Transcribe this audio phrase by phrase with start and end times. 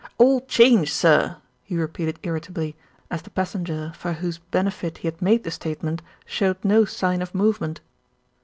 [0.17, 2.75] "All change, sir!" he repeated irritably,
[3.11, 7.21] as the pas senger for whose benefit he had made the statement showed no sign
[7.21, 7.81] of movement.